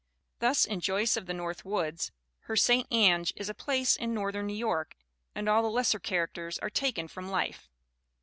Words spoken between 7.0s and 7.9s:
from life.